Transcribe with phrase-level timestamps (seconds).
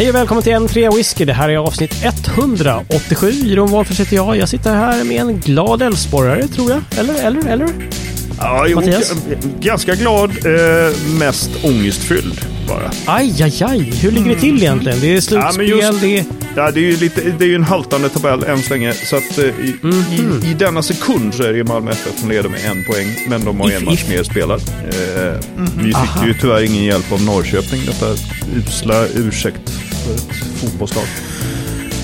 [0.00, 1.24] Hej och välkommen till en trea whisky.
[1.24, 3.30] Det här är avsnitt 187.
[3.30, 4.36] Jeroen Wahlfors heter jag.
[4.36, 6.82] Jag sitter här med en glad Älvsborgare, tror jag.
[6.98, 7.68] Eller, eller, eller?
[8.38, 9.12] Ja, jo, Mattias?
[9.60, 12.90] ganska glad, eh, mest ångestfylld bara.
[13.06, 13.78] Aj, aj, aj.
[14.02, 15.00] Hur ligger det till egentligen?
[15.00, 16.24] Det är slutspel, Ja, just- det är...
[16.56, 18.92] Ja, det är ju lite, det är ju en haltande tabell än så länge.
[18.92, 19.76] Så att eh, i,
[20.12, 23.06] i, i denna sekund så är det Malmö FF som leder med en poäng.
[23.28, 24.08] Men de har If, en match if.
[24.08, 24.60] mer spelad.
[24.88, 25.34] Eh,
[25.78, 27.80] Vi fick ju tyvärr ingen hjälp av Norrköping.
[27.86, 28.06] Detta
[28.56, 29.72] usla ursäkt
[30.04, 31.04] för ett fotbollslag.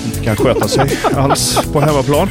[0.05, 2.29] Inte kan sköta sig alls på hemmaplan.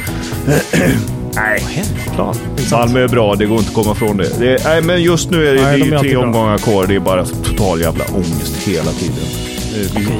[1.34, 1.60] Nej.
[1.60, 2.36] Hemmaplan.
[2.70, 4.38] Malmö är bra, det går inte att komma ifrån det.
[4.38, 6.86] det nej, men just nu är det, Nej, det är de är tre omgångar kvar.
[6.86, 9.24] Det är bara total jävla ångest hela tiden.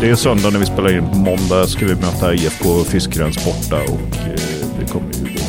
[0.01, 1.09] Det är söndag när vi spelar in.
[1.09, 4.35] På måndag ska vi möta IFK Fiskgrens borta och eh,
[4.81, 5.46] det kommer ju gå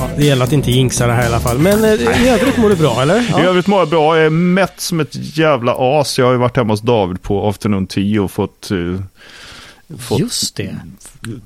[0.00, 1.58] Ja, det gäller att inte jinxa det här i alla fall.
[1.58, 1.90] Men eh,
[2.24, 3.20] i övrigt mår du bra, eller?
[3.20, 3.40] I Ja.
[3.40, 4.16] övrigt mår jag bra.
[4.16, 6.18] Jag är mätt som ett jävla as.
[6.18, 8.70] Jag har ju varit hemma hos David på afternoon 10 och fått...
[8.70, 10.76] eh, fått Just det.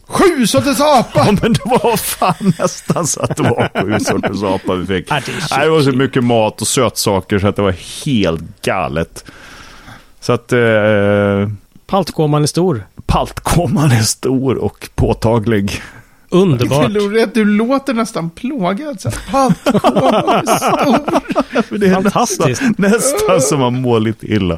[0.06, 1.10] Sju sorters apa!
[1.26, 5.10] Ja, men det var fan nästan så att det var sju sorters apa vi fick.
[5.10, 8.62] Ja, det Nej, det var så mycket mat och sötsaker så att det var helt
[8.62, 9.24] galet.
[10.20, 10.58] Så att eh,
[11.86, 12.86] Paltkoman är stor.
[13.06, 15.82] paltkoman är stor och påtaglig.
[16.34, 16.92] Underbart.
[16.92, 19.00] Det är roligt, Du låter nästan plågad.
[19.00, 21.78] Så här, Paltkoma är stor.
[21.78, 22.62] Det är Fantastiskt.
[22.78, 24.56] Nästan, nästan som man mår lite illa.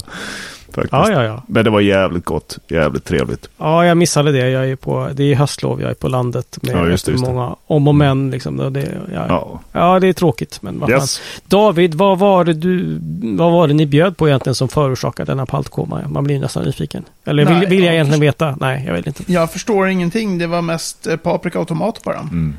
[0.77, 0.93] Faktiskt.
[0.93, 1.43] Ja, ja, ja.
[1.47, 2.59] Men det var jävligt gott.
[2.69, 3.49] Jävligt trevligt.
[3.59, 4.51] Ja, jag missade det.
[4.51, 5.81] Jag är på, det är höstlov.
[5.83, 7.31] Jag är på landet med Ja, just det, just det.
[7.33, 8.31] många om och men.
[8.31, 8.73] Liksom.
[8.73, 9.61] Det, ja, ja.
[9.73, 10.01] Ja.
[10.01, 10.63] det är tråkigt.
[10.63, 10.91] Men vad.
[10.91, 11.21] Yes.
[11.47, 12.99] David, vad var, det du,
[13.37, 16.03] vad var det ni bjöd på egentligen som förorsakade denna paltkoma?
[16.09, 17.05] Man blir nästan nyfiken.
[17.25, 18.57] Eller vill, Nej, vill jag ja, egentligen veta?
[18.61, 19.33] Nej, jag vill inte.
[19.33, 20.39] Jag förstår ingenting.
[20.39, 22.19] Det var mest eh, paprika och tomat bara.
[22.19, 22.57] Mm.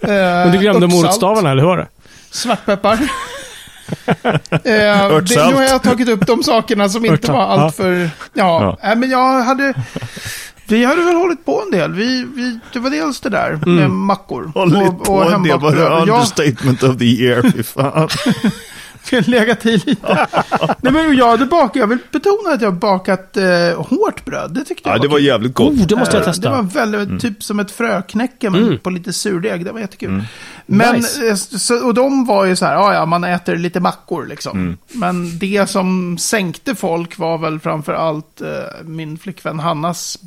[0.00, 1.86] Men du glömde morotsstavarna, eller hur var det?
[2.30, 2.98] Svartpeppar.
[4.50, 7.46] Eh, det, nu har jag tagit upp de sakerna som inte var ja.
[7.46, 7.92] allt för...
[7.92, 8.78] Ja, Ja.
[8.82, 9.74] Nej, men jag hade...
[10.68, 11.92] Vi hade väl hållit på en del.
[11.92, 13.74] Vi, vi, det var dels det där Mm.
[13.74, 14.50] med mackor.
[14.54, 15.58] Hållit på en del.
[15.60, 17.42] Var det understatement of the year?
[17.56, 18.08] Fy fan.
[19.26, 20.26] legat i lite.
[20.80, 23.44] Nej, men jag hade bakat, jag vill betona att jag har bakat eh,
[23.86, 24.50] hårt bröd.
[24.54, 25.26] Det tyckte jag Ja, det var kul.
[25.26, 25.72] jävligt gott.
[25.72, 26.50] Oh, det måste jag Eh, testa.
[26.50, 28.78] Det var väldigt, typ som ett fröknäcke men Mm.
[28.78, 29.64] på lite surdeg.
[29.64, 30.24] Det var jättekul.
[30.66, 31.28] Men, Nice.
[31.28, 34.58] eh, så, och de var ju så här, ja ja, man äter lite mackor liksom.
[34.60, 34.76] Mm.
[34.92, 38.48] Men det som sänkte folk var väl framför allt eh,
[38.84, 40.18] min flickvän Hannas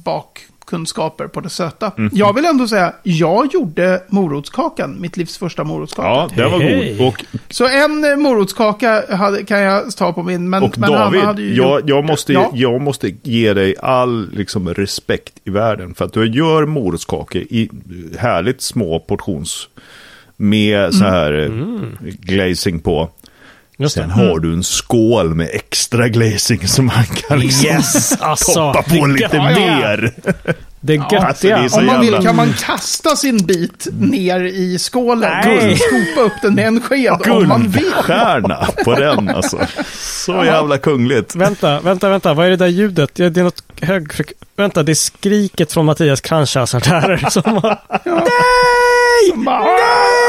[0.69, 1.91] bakkunskaper på det söta.
[1.97, 2.12] Mm.
[2.13, 6.07] Jag vill ändå säga, jag gjorde morotskakan, mitt livs första morotskaka.
[6.09, 7.07] Ja, den var god.
[7.07, 11.22] Och Så en eh, morotskaka hade, kan jag ta på min, men, Och men David,
[11.22, 12.52] hade ju jag, gjort- jag, måste, Ja.
[12.53, 15.94] jag måste ge dig all liksom, respekt i världen.
[15.94, 17.69] För att du gör morotskakor i
[18.18, 19.69] härligt små portions
[20.38, 21.97] med så här mm.
[22.02, 23.09] glazing på.
[23.81, 24.13] Just Sen det.
[24.13, 28.17] har du en skål med extra glazing som man kan liksom Yes!
[28.22, 29.44] Alltså, toppa på det lite göttiga.
[29.44, 30.13] mer.
[30.81, 34.79] Det alltså, det är Om man vill jävla- kan man kasta sin bit ner i
[34.79, 35.31] skålen.
[35.45, 35.72] Nej.
[35.72, 37.81] Och skopa upp den med en sked om man vill.
[37.84, 39.59] Guldstjärna på den alltså.
[39.96, 41.35] Så jävla kungligt.
[41.35, 42.34] Vänta, vänta, vänta.
[42.34, 43.11] Vad är det där ljudet?
[43.19, 44.31] Ja, Det är något högfrek...
[44.56, 47.78] Vänta, det är skriket från Mattias Kranchasartärer som har...
[48.06, 49.46] Nej!
[49.46, 49.63] Bara,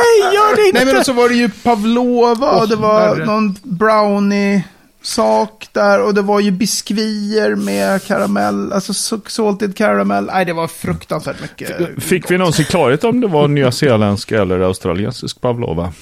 [0.01, 0.85] Nej, gör det inte!
[0.85, 6.03] Nej men så var det ju Pavlova och det var någon brownie-sak där.
[6.03, 8.95] Och det var ju biskvier med karamell, alltså
[9.27, 10.25] salted caramel.
[10.25, 12.03] Nej det var fruktansvärt mycket.
[12.05, 15.93] Fick vi någonsin klarhet om det var nyzeeländsk eller australiensisk pavlova?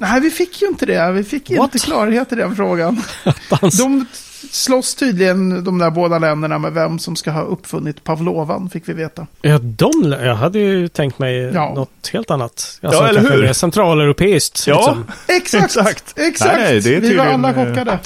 [0.00, 1.12] Nej vi fick ju inte det.
[1.12, 1.74] Vi fick What?
[1.74, 3.02] inte klarhet i den frågan.
[3.78, 4.06] De
[4.50, 8.92] slåss tydligen, de där båda länderna, med vem som ska ha uppfunnit Pavlovan, fick vi
[8.92, 9.26] veta.
[9.42, 10.16] Ja, de...
[10.22, 11.72] Jag hade ju tänkt mig Ja.
[11.74, 12.78] något helt annat.
[12.82, 13.52] Alltså, Ja, eller hur?
[13.52, 14.66] Centraleuropeiskt.
[14.66, 14.76] Ja.
[14.76, 15.04] Liksom.
[15.36, 15.64] Exakt!
[15.64, 16.18] Exakt.
[16.18, 16.56] Exakt!
[16.58, 17.98] Nej, det är vi var tydligen, alla eh, chockade.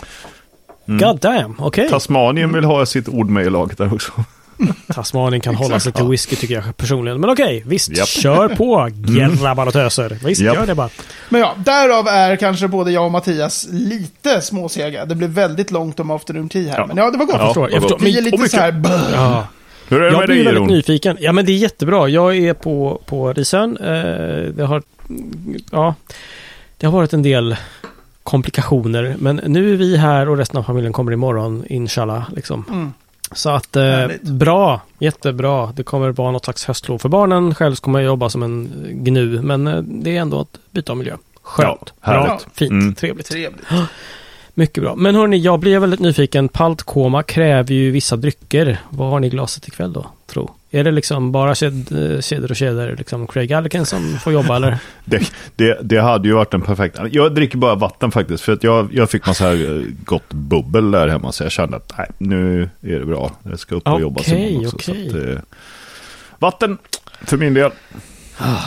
[0.87, 1.89] God damn, okej.
[1.91, 4.13] Tasmanien vill ha sitt ord med i laget där också.
[4.95, 7.21] Tasmanien kan hålla sig till whisky tycker jag personligen.
[7.21, 7.97] Men okej, visst.
[7.97, 8.09] Japp.
[8.09, 8.89] Kör på
[9.43, 10.19] grabbar och töser.
[10.25, 10.55] Visst, Japp.
[10.57, 10.89] gör det bara.
[11.29, 15.05] Men ja, därav är kanske både jag och Mattias lite småsega.
[15.05, 16.79] Det blev väldigt långt om afternoon tea här.
[16.79, 16.87] Ja.
[16.87, 17.37] Men ja, det var gott.
[17.39, 17.99] Ja, förstår, jag förstår.
[17.99, 18.83] Vi är Men- lite så här...
[19.15, 19.47] Ja.
[19.89, 20.77] Hur är det Jag med blir dig väldigt Jeroen?
[20.77, 21.17] nyfiken.
[21.21, 22.09] Ja, men det är jättebra.
[22.09, 23.77] Jag är på, på Risön.
[23.77, 23.93] Eh,
[24.55, 24.83] det har...
[25.71, 25.95] Ja.
[26.79, 27.57] Det har varit en del
[28.23, 29.17] komplikationer.
[29.19, 32.23] Men nu är vi här och resten av familjen kommer imorgon, inshallah.
[32.35, 32.65] Liksom.
[32.69, 32.93] Mm.
[33.35, 34.23] Så att eh, Härligt.
[34.23, 35.73] bra, jättebra.
[35.77, 37.55] Det kommer vara något slags höstlov för barnen.
[37.55, 39.43] Själv kommer jag jobba som en gnu.
[39.43, 41.17] Men eh, det är ändå ett byte av miljö.
[41.43, 42.95] Skönt, Ja, bra, fint, Mm.
[42.95, 43.27] trevligt.
[43.31, 43.65] Trevligt.
[44.55, 44.95] Mycket bra.
[44.95, 46.49] Men hörni, jag blir väldigt nyfiken.
[46.49, 48.79] Paltkoma kräver ju vissa drycker.
[48.91, 50.51] Vad har ni i glaset ikväll då, tro?
[50.75, 54.79] Är det liksom bara ked- kedjor och kedjor, liksom Craig Alliken som får jobba eller?
[55.05, 56.99] Det, det, det hade ju varit en perfekt...
[57.11, 58.45] Jag dricker bara vatten faktiskt.
[58.45, 61.33] För att jag, jag fick massa eh, gott bubbel där hemma.
[61.33, 63.33] Så jag kände att nej, nu är det bra.
[63.43, 64.79] Jag ska upp och jobba Okej, imorgon också.
[64.79, 65.39] Så att, eh,
[66.39, 66.79] vatten
[67.25, 67.71] för min del.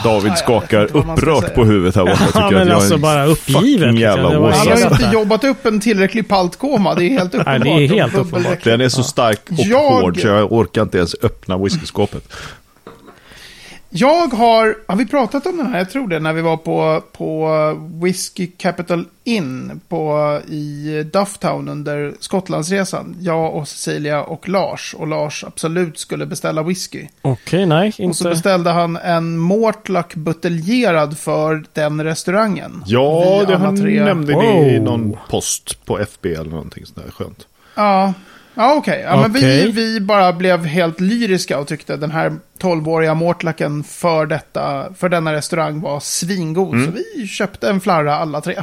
[0.04, 2.18] David jag skakar upprört på huvudet här borta.
[2.34, 3.98] Ja, jag men jag alltså en bara uppgivet.
[3.98, 4.44] jävla liksom.
[4.74, 7.62] Han har inte jobbat upp en tillräcklig paltkoma, det är helt uppenbart.
[7.62, 8.64] det är helt uppenbart.
[8.64, 12.32] Den är så stark och Jag- hård så jag orkar inte ens öppna whiskyskåpet.
[13.90, 15.78] Jag har, har vi pratat om den här?
[15.78, 17.48] Jag tror det, när vi var på, på
[18.02, 23.16] Whiskey Capital Inn på, i Dufftown under Skottlandsresan.
[23.20, 24.94] Jag och Cecilia och Lars.
[24.98, 27.06] Och Lars absolut skulle beställa whisky.
[27.22, 28.24] Okej, nej, Och så inte.
[28.24, 32.82] beställde han en Mortlack buteljerad för den restaurangen.
[32.86, 34.04] Ja, det han tre.
[34.04, 34.84] nämnde ni i Wow.
[34.84, 37.46] någon post på FB eller någonting sånt där skönt.
[37.74, 38.12] Ja,
[38.56, 39.02] ja okej.
[39.04, 44.26] Ja, men vi, vi bara blev helt lyriska och tyckte den här 12-åriga Mortlacken för,
[44.26, 46.74] detta, för denna restaurang var svingod.
[46.74, 46.86] Mm.
[46.86, 48.62] Så vi köpte en flarra alla tre.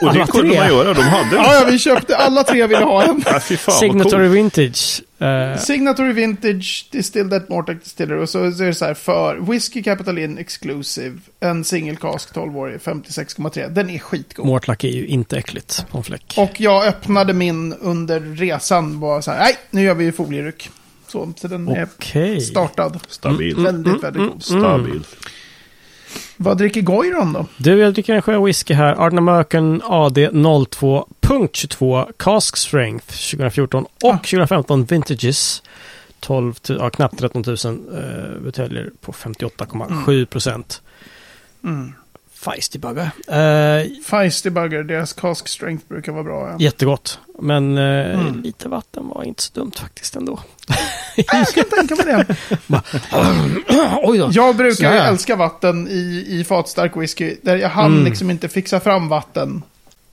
[0.00, 3.02] Och det kunde man göra, de hade ja, ja, vi köpte alla tre ville ha
[3.02, 3.22] en.
[3.26, 4.28] Ja, fan Signatory.
[4.28, 5.02] Vintage.
[5.22, 8.22] Eh, Signatory Vintage Distilled at Mortlack Distillery.
[8.22, 11.18] Och så så är det så här för Whiskey Capital Inn Exclusive.
[11.40, 13.68] En single cask 12-årig 56,3.
[13.68, 14.46] Den är skitgod.
[14.46, 16.34] Mortlack är ju inte äckligt på en fläck.
[16.36, 19.00] Och jag öppnade min under resan.
[19.00, 20.70] Bara så här, nej, nu gör vi folieryck.
[21.08, 22.40] Så, så den är Okej.
[22.40, 23.00] startad.
[23.08, 23.56] Stabil.
[23.56, 24.42] Väldigt, väldigt god.
[24.42, 25.00] Stabil.
[26.36, 27.46] Vad dricker Goiron då?
[27.56, 29.06] Du, jag dricker en sjö whisky här.
[29.06, 30.30] Arden American AD
[31.32, 34.16] 02.22 Cask Strength 2014 och Ah.
[34.18, 35.62] 2015 Vintages.
[36.20, 37.56] 12, tu- ja, knappt 13 000
[38.36, 40.82] uh, buteljer på 58,7 procent.
[41.64, 41.92] Mm.
[42.34, 43.10] Feisty bugger.
[43.28, 46.48] Eh, Feisty Bugger, deras cask strength brukar vara bra.
[46.50, 46.56] Ja.
[46.58, 47.18] jättegott.
[47.40, 48.40] Men eh, Mm.
[48.42, 50.40] lite vatten var inte så dumt faktiskt ändå.
[51.16, 52.36] Jag kan tänka mig det.
[54.02, 54.28] Oj då.
[54.32, 57.36] Jag brukar älska vatten i, i fatstark whisky.
[57.42, 58.04] Där jag hann Mm.
[58.04, 59.62] liksom inte fixa fram vatten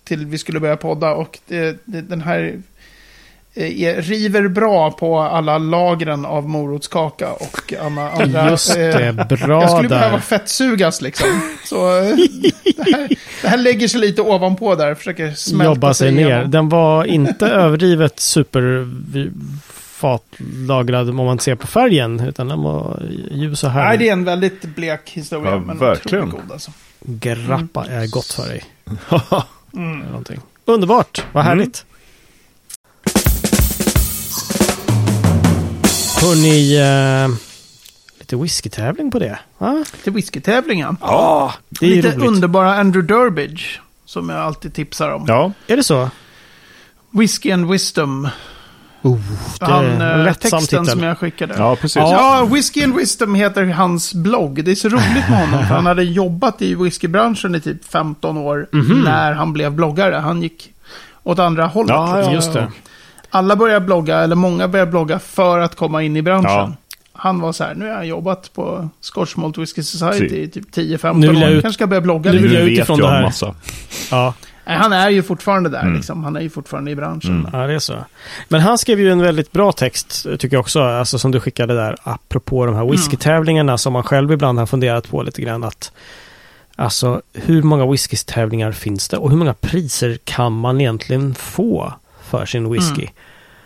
[0.10, 1.12] till vi skulle börja podda.
[1.14, 2.60] Och det, det, den här
[3.54, 8.50] eh, är, river bra på alla lagren av morotskaka och alla andra.
[8.50, 10.20] Just eh, det, bra Jag skulle behöva där.
[10.20, 11.28] fettsugas liksom.
[11.66, 12.16] Så eh,
[12.76, 13.08] det här,
[13.42, 14.96] det här lägger sig lite ovanpå där.
[14.96, 16.26] Försöker smälta Jobba sig ner.
[16.28, 16.52] igenom.
[16.52, 18.88] Den var inte överdrivet super
[20.00, 22.20] fatlagrad om man ser på färgen.
[22.20, 23.02] Utan den var
[23.32, 24.00] ljus och Nej, härlig.
[24.00, 25.52] det är en väldigt blek historia.
[25.52, 26.24] Ja, men verkligen.
[26.24, 26.72] otroligt god alltså.
[27.02, 28.64] Grappa är gott för dig.
[29.76, 30.00] Mm.
[30.02, 30.40] Eller någonting.
[30.66, 31.58] Underbart, vad Mm.
[31.58, 31.86] härligt.
[36.22, 37.36] Hörni, eh,
[38.20, 39.40] lite whiskytävling på det.
[39.58, 39.86] va?
[40.04, 40.98] Till whiskytävlingen.
[41.02, 42.28] Ja, det är Lite roligt.
[42.28, 43.80] underbara Andrew Durbidge.
[44.06, 45.26] Som jag alltid tipsar om.
[45.28, 46.10] Ja, Är det så?
[47.12, 48.28] Whiskey and Wisdom.
[49.02, 49.18] Oh,
[49.60, 50.86] det är Han, en eh, texten titel.
[50.88, 51.54] som jag skickade.
[51.58, 51.96] ja precis.
[51.96, 54.64] Ja, Whiskey and Wisdom heter hans blogg.
[54.66, 55.68] Det är så roligt med honom.
[55.68, 58.68] För han hade jobbat i whiskybranschen i typ 15 år.
[58.72, 59.02] Mhm.
[59.02, 60.16] När han blev bloggare.
[60.16, 60.74] Han gick
[61.24, 61.90] åt andra hållet.
[61.96, 62.72] Ja, ja, Just det.
[63.30, 66.50] Alla börjar blogga, eller många börjar blogga för att komma in i branschen.
[66.52, 66.72] Ja.
[67.14, 70.72] Han var så här, nu har jag jobbat på Scotch Malt Whisky Society i typ
[70.76, 71.56] 10-15 Nu vill jag år.
[71.56, 73.22] ut- kanske ska börja blogga nu vill jag utifrån jag det här.
[73.24, 73.56] massa.
[74.12, 74.34] Ja,
[74.78, 75.94] han är ju fortfarande där Mm.
[75.96, 76.24] liksom.
[76.24, 77.40] Han är ju fortfarande i branschen.
[77.40, 77.50] Mm.
[77.54, 77.96] ja, det är så.
[78.48, 81.76] Men han skrev ju en väldigt bra text, tycker jag också, alltså som du skickade
[81.76, 85.64] där, apropå de här whiskytävlingarna som man själv ibland har funderat på lite grann.
[85.64, 85.92] att
[86.76, 91.94] Alltså, hur många whiskytävlingar finns det och hur många priser kan man egentligen få
[92.30, 93.08] för sin whisky?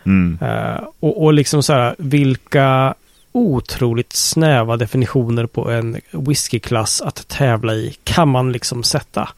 [0.06, 0.38] Mm.
[0.42, 2.94] Eh, och, och liksom så här, vilka
[3.32, 9.28] otroligt snäva definitioner på en whiskyklass att tävla i kan man liksom sätta.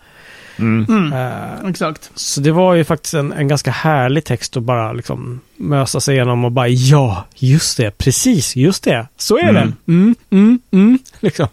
[0.58, 0.86] Mm.
[0.88, 1.12] Mm.
[1.12, 2.10] Eh, Exakt.
[2.14, 6.14] så det var ju faktiskt en, en ganska härlig text att bara liksom mösa sig
[6.14, 9.54] igenom och bara ja, just det, precis, just det, så är Mm.
[9.54, 9.92] det.
[9.92, 11.48] Mm, mm, mm, liksom.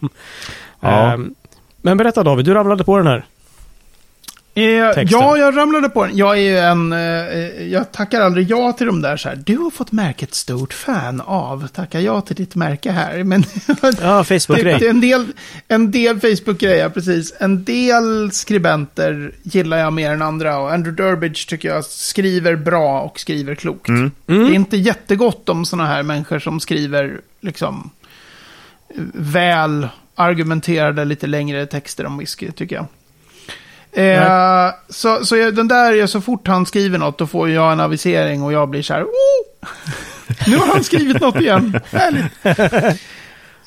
[0.80, 1.12] Ja.
[1.12, 1.18] Eh,
[1.82, 3.24] men berätta David, du ramlade på den här.
[4.56, 5.06] Eh, Texten.
[5.20, 6.16] ja, jag ramlade på den.
[6.16, 6.92] Jag är ju en...
[6.92, 6.98] Eh,
[7.72, 9.36] jag tackar aldrig ja till de där så här.
[9.36, 11.66] Du har fått märket stort fan av.
[11.68, 13.24] Tackar ja till ditt märke här.
[13.24, 13.44] Men
[14.00, 14.74] Ja, Facebook-grej.
[14.86, 15.26] är en del,
[15.68, 17.34] en del Facebook-grejer, precis.
[17.40, 20.58] En del skribenter gillar jag mer än andra.
[20.58, 23.88] Och Andrew Durbidge tycker jag skriver bra och skriver klokt.
[23.88, 24.10] Mm.
[24.26, 24.54] Det är Mm.
[24.54, 27.90] inte jättegott om sådana här människor som skriver liksom
[29.14, 32.86] väl argumenterade lite längre texter om whisky, tycker jag.
[33.94, 37.72] Eh, så så jag, den där, är så fort han skriver något, då får jag
[37.72, 39.68] en avisering och jag blir så här, oh!
[40.46, 41.80] Nu har han skrivit något igen.
[41.90, 43.00] Härligt.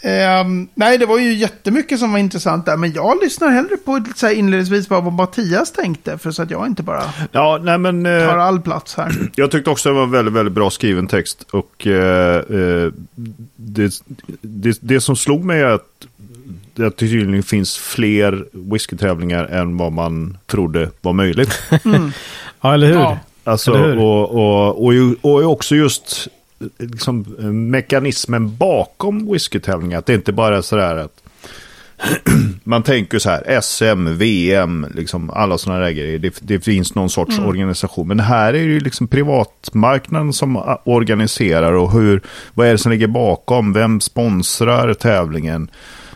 [0.01, 2.77] Ehm, nej, det var ju jättemycket som var intressant där.
[2.77, 6.17] Men jag lyssnar hellre på så här inledningsvis bara vad Mattias tänkte.
[6.17, 8.05] För så att jag inte bara Ja, nej men...
[8.05, 9.11] eh, tar all plats här.
[9.35, 11.45] Jag tyckte också det var väldigt, väldigt bra skriven text.
[11.51, 12.91] Och eh, eh,
[13.55, 13.93] det,
[14.41, 16.07] det, det som slog mig är att
[16.77, 21.61] det tydligen finns fler whiskytävlingar än vad man trodde var möjligt.
[22.61, 22.93] Ja, eller hur?
[22.95, 23.19] Ja.
[23.43, 23.97] Alltså, Eller hur?
[23.99, 26.27] och, och, och, ju- och också just
[26.79, 27.21] liksom,
[27.71, 29.99] mekanismen bakom whiskytävlingar.
[29.99, 31.23] Att det inte bara är sådär att
[32.63, 36.19] man tänker så här, SM, VM, liksom alla sådana där grejer.
[36.19, 38.07] Det, det finns någon sorts organisation.
[38.07, 42.21] Men här är det ju liksom privatmarknaden som organiserar och hur,
[42.53, 43.73] vad är det som ligger bakom?
[43.73, 45.69] Vem sponsrar tävlingen?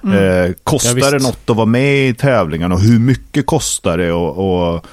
[0.03, 4.11] Eh, kostar Ja, det något att vara med i tävlingen och hur mycket kostar det?
[4.11, 4.37] Och,
[4.73, 4.85] och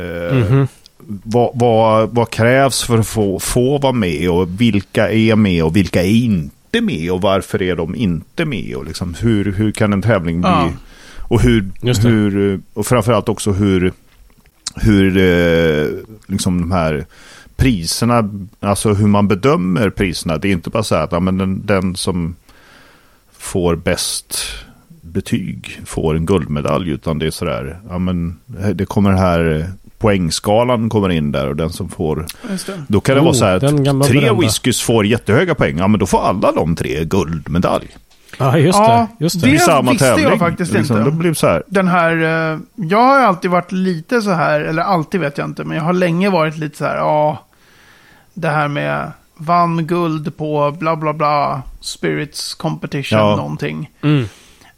[0.00, 0.68] eh, Mhm.
[1.06, 4.30] vad, vad, vad krävs för att få, få vara med?
[4.30, 5.64] Och vilka är med?
[5.64, 7.10] Och vilka är inte med?
[7.10, 8.74] Och varför är de inte med?
[8.76, 10.50] Och liksom hur, hur kan en tävling bli?
[10.50, 10.70] Ja.
[11.18, 11.70] och hur,
[12.02, 13.92] hur och framförallt också hur,
[14.74, 15.86] hur eh,
[16.26, 17.06] liksom de här
[17.56, 18.30] priserna,
[18.60, 20.38] alltså hur man bedömer priserna.
[20.38, 22.34] Det är inte bara så här att ja, men den, den som
[23.40, 24.38] får bäst
[25.02, 28.36] betyg får en guldmedalj utan det är sådär, ja men
[28.74, 29.66] det kommer här
[29.98, 32.26] poängskalan kommer in där och den som får,
[32.88, 33.60] då kan det Oh, vara så här att
[34.06, 34.34] tre berömda.
[34.42, 37.88] whiskys får jättehöga poäng, ja men då får alla de tre guldmedalj.
[38.38, 39.24] Ja, just Ja, det.
[39.24, 39.54] Just det- det.
[39.54, 40.38] I samma visste jag tävling.
[40.38, 41.10] faktiskt liksom, inte.
[41.10, 42.16] Då det så här, Den här,
[42.52, 45.76] eh, jag har ju alltid varit lite så här, eller alltid vet jag inte, men
[45.76, 47.46] jag har länge varit lite så här, ja,
[48.34, 53.36] det här med vann guld på bla bla bla, spirits competition Ja.
[53.36, 53.90] någonting.
[54.02, 54.24] Mm.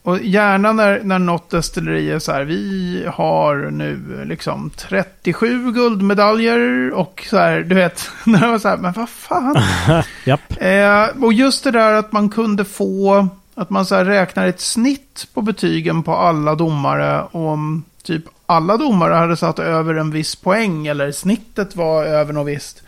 [0.04, 6.90] Och gärna när, när något destilleri är så här, vi har nu liksom 37 guldmedaljer
[6.90, 9.56] och så här, du vet, när det var så här, men vad fan.
[10.24, 10.40] Japp.
[10.62, 14.60] Eh, och just det där att man kunde få, att man så här räknar ett
[14.60, 17.22] snitt på betygen på alla domare.
[17.22, 22.32] Och om typ alla domare hade satt över en viss poäng eller snittet var över
[22.32, 22.81] något visst.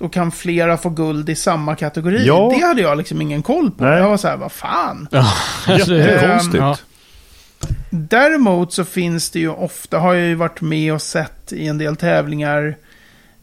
[0.00, 2.26] Då kan flera få guld i samma kategori.
[2.26, 2.52] Ja.
[2.54, 3.84] Det hade jag liksom ingen koll på.
[3.84, 3.98] Nej.
[3.98, 5.08] Jag var så här, vad fan.
[5.12, 5.32] Ja,
[5.78, 6.54] jättekonstigt.
[6.58, 6.76] Ja.
[7.90, 11.78] Däremot så finns det ju ofta, har jag ju varit med och sett i en
[11.78, 12.76] del tävlingar,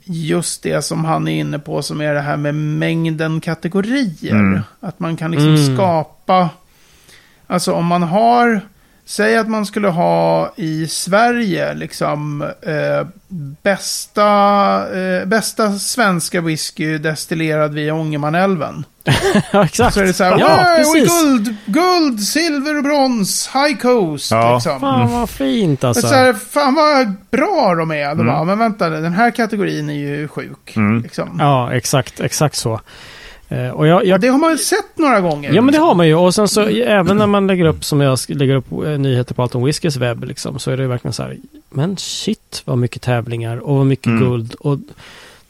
[0.04, 4.32] just det som han är inne på som är det här med mängden kategorier.
[4.32, 4.62] Mm.
[4.80, 5.76] Att man kan liksom Mm.
[5.76, 6.50] skapa,
[7.48, 8.62] alltså om man har,
[9.08, 13.08] säg att man skulle ha i Sverige liksom eh,
[13.64, 14.28] bästa,
[15.00, 18.86] eh, bästa svenska whisky destillerad via Ångermanälven.
[19.52, 19.94] ja, exakt.
[19.94, 21.22] Så är det så här, ja, "Wow, precis.
[21.22, 24.32] guld, guld, silver och brons, high coast.
[24.32, 24.54] Ja.
[24.54, 24.80] Liksom.
[24.80, 26.08] Fan vad fint Men alltså.
[26.08, 28.06] Så här, fan vad bra de är.
[28.06, 28.26] De Mm.
[28.28, 30.74] bara, men vänta, den här kategorin är ju sjuk.
[30.76, 31.02] Mm.
[31.04, 31.38] Liksom.
[31.40, 32.82] Ja, exakt, exakt så.
[33.50, 35.54] Eh, och jag, jag, Det har man väl sett några gånger.
[35.54, 36.16] ja, men det har man ju.
[36.16, 39.42] Och sen så även när man lägger upp, som jag lägger upp eh, nyheter på
[39.42, 41.38] Alton Whiskys webb, liksom, så är det ju verkligen så här,
[41.70, 44.20] men shit vad mycket tävlingar och vad mycket Mm.
[44.24, 44.54] guld.
[44.60, 44.78] Och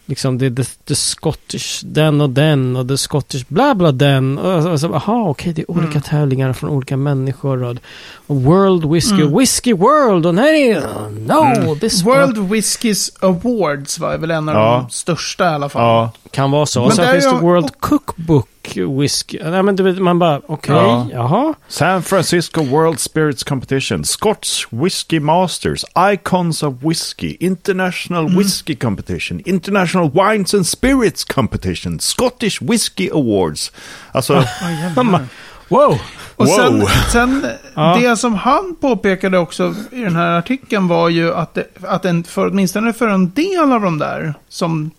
[0.10, 4.38] liksom det, det, det Scottish den och den och det Scottish bla bla den.
[4.38, 6.02] Och så, och så, aha, okej, det är olika Mm.
[6.02, 7.64] tävlingar från olika människor.
[7.64, 7.76] Och,
[8.28, 9.38] och World Whisky, Mm.
[9.38, 10.74] Whisky World och nej,
[11.28, 11.80] no, Mm.
[11.80, 14.86] this World Whiskys Awards var väl en av Ja.
[14.88, 15.82] de största i alla fall.
[15.84, 16.84] ja, Kan vara så.
[16.84, 19.40] Och sen finns är det World Cookbook Whisky.
[19.44, 21.08] Nej men du vet, man bara okej, Ja.
[21.14, 21.54] jaha.
[21.68, 28.38] San Francisco World Spirits Competition, Scotch Whisky Masters, Icons of Whisky, International Mm.
[28.38, 33.72] Whisky Competition, International Wines and Spirits Competition, Scottish Whisky Awards.
[34.12, 35.26] Alltså, Ja, jävlar.
[35.70, 36.00] Wow!
[36.36, 36.88] Och sen, Wow.
[37.12, 37.46] sen
[37.76, 37.98] Ja.
[38.02, 42.24] det som han påpekade också i den här artikeln var ju att, det, att en,
[42.24, 44.92] för, åtminstone för en del av de där som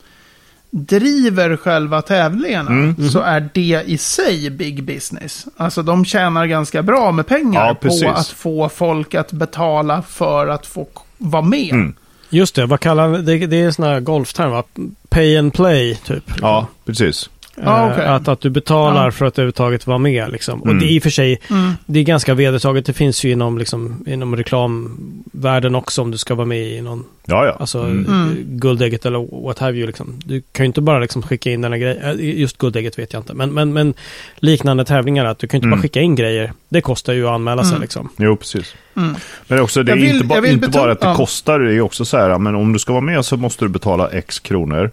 [0.71, 3.09] driver själva tävlingarna Mm.
[3.11, 5.47] så är det i sig big business.
[5.57, 10.47] Alltså de tjänar ganska bra med pengar Ja, på att få folk att betala för
[10.49, 10.87] att få
[11.19, 11.71] vara med.
[11.73, 11.95] Mm.
[12.31, 13.47] Just det, vad kallar det?
[13.47, 14.63] Det är en sån här golfterm va?
[15.09, 16.25] Pay and play typ.
[16.41, 17.31] ja, precis.
[17.65, 18.07] Ja, Eh, okej.
[18.07, 19.11] Att, att du betalar Ja.
[19.11, 20.62] för att överhuvudtaget vara med liksom.
[20.62, 20.75] Mm.
[20.77, 21.73] Och det är i och för sig, Mm.
[21.87, 22.87] det är ganska vedertaget.
[22.87, 27.05] Det finns ju inom, liksom, inom reklamvärlden också om du ska vara med i någon,
[27.27, 27.57] Ja, ja.
[27.61, 28.07] alltså Mm.
[28.07, 28.37] Mm.
[28.47, 30.21] guldägget eller what have you liksom.
[30.25, 33.21] Du kan ju inte bara liksom skicka in denna grej, eh, just guldägget vet jag
[33.21, 33.95] inte, men, men, men
[34.37, 35.79] liknande tävlingar att du kan ju inte Mm.
[35.79, 36.53] bara skicka in grejer.
[36.69, 37.83] Det kostar ju att anmäla sig Mm.
[37.83, 38.09] liksom.
[38.17, 38.75] Jo, precis.
[38.97, 39.15] Mm.
[39.49, 41.15] Men också, det är vill- inte, ba, inte bara att det ja.
[41.15, 43.69] kostar, det är också så här, men om du ska vara med så måste du
[43.69, 44.91] betala x kronor.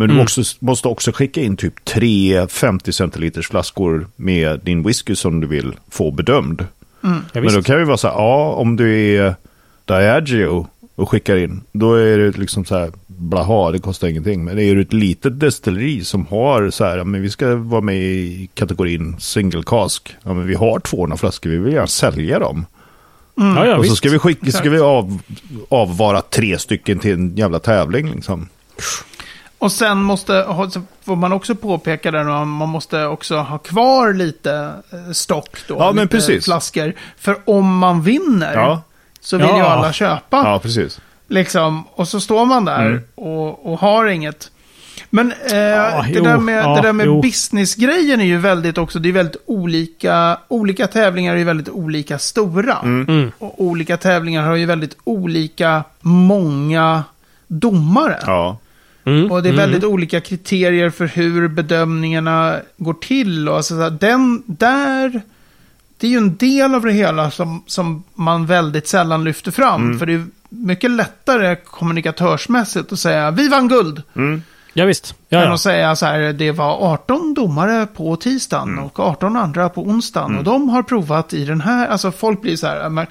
[0.00, 0.22] Men du Mm.
[0.22, 5.46] också, måste också skicka in typ tre 50 centiliters flaskor med din whisky som du
[5.46, 6.60] vill få bedömd.
[7.04, 7.16] Mm.
[7.16, 7.54] Ja, Men visst.
[7.56, 9.34] då kan vi vara så här, ja, om du är
[9.84, 14.44] Diageo och skickar in, då är det liksom så här, blaha, det kostar ingenting.
[14.44, 17.80] Men det är ju ett litet destilleri som har så här, men vi ska vara
[17.80, 20.16] med i kategorin single cask.
[20.22, 22.66] Ja, men vi har 200 flaskor, vi vill gärna sälja dem.
[23.34, 23.96] Ja, ja, och så visst.
[23.96, 25.18] ska vi skicka, ska vi av,
[25.68, 28.48] avvara tre stycken till en jävla tävling liksom.
[29.60, 30.44] Och sen måste,
[31.04, 35.76] får man också påpeka då, man måste också ha kvar lite eh, stock då.
[35.78, 36.44] Ja, men precis.
[36.44, 36.92] flaskor.
[37.18, 38.82] För om man vinner Ja,
[39.20, 39.56] så vill Ja.
[39.56, 40.36] ju alla köpa.
[40.44, 41.00] ja precis.
[41.28, 43.02] Liksom, och så står man där Mm.
[43.14, 44.50] och, och har inget.
[45.10, 47.20] Men eh, det, jo, där med, ja, det där med jo.
[47.22, 52.18] businessgrejen är ju väldigt också, det är väldigt olika, olika tävlingar är ju väldigt olika
[52.18, 52.76] stora.
[52.82, 53.32] Mm.
[53.38, 57.04] Och olika tävlingar har ju väldigt olika många
[57.46, 58.18] domare.
[58.26, 58.56] Ja.
[59.10, 59.32] Mm.
[59.32, 59.62] Och det är mm.
[59.70, 63.48] väldigt olika kriterier för hur bedömningarna går till.
[63.48, 65.22] Och alltså, den där,
[65.98, 69.82] det är ju en del av det hela som, som man väldigt sällan lyfter fram.
[69.82, 69.98] Mm.
[69.98, 74.02] För det är mycket lättare kommunikatörsmässigt att säga vi vann guld.
[74.16, 74.42] Mm.
[74.72, 75.14] Ja, visst.
[75.28, 78.84] Ja, Än att säga så här, det var 18 domare på tisdagen Mm.
[78.84, 80.38] och 18 andra på onsdagen.
[80.38, 83.08] Och de har provat i den här, alltså folk blir så här,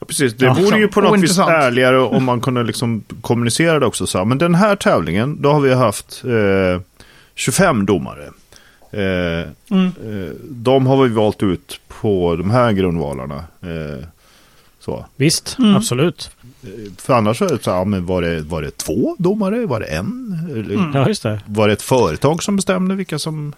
[0.00, 0.34] Ja, precis.
[0.34, 1.50] Det Ja, vore ju på något vis ointressant.
[1.50, 4.06] ärligare om man kunde liksom kommunicera det också.
[4.06, 4.24] Så här.
[4.24, 6.80] Men den här tävlingen, då har vi haft eh,
[7.34, 8.24] 25 domare.
[8.92, 9.86] Eh, mm.
[10.04, 13.36] eh, de har vi valt ut på de här grundvalarna.
[13.62, 14.04] Eh,
[14.80, 15.06] så.
[15.16, 15.76] Visst, Mm.
[15.76, 16.30] absolut.
[16.98, 19.66] För annars så är det så här, ja, men var det, var det två domare?
[19.66, 20.38] Var det en?
[20.50, 20.90] Eller, Mm.
[20.94, 21.40] Ja, just det.
[21.46, 23.52] Var det ett företag som bestämde vilka som...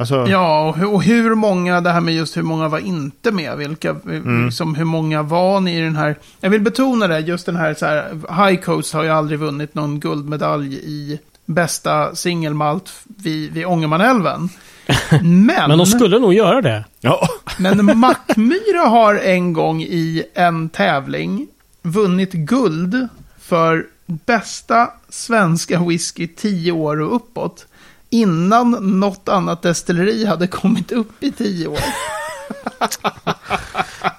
[0.00, 3.32] Alltså, Ja, och hur, och hur många, det här med just hur många var inte
[3.32, 3.96] med, vilka,
[4.44, 7.74] liksom, hur många var ni i den här, jag vill betona det, just den här,
[7.74, 8.10] så här
[8.46, 14.48] High Coast har ju aldrig vunnit någon guldmedalj i bästa singelmalt vid, vid Ångermanälven.
[15.22, 16.84] Men, Men de skulle nog göra det.
[17.00, 17.28] ja.
[17.58, 21.46] men Mackmyra har en gång i en tävling
[21.82, 23.08] vunnit guld
[23.40, 27.66] för bästa svenska whisky 10 år och uppåt.
[28.10, 31.78] Innan något annat destilleri hade kommit upp i 10 år.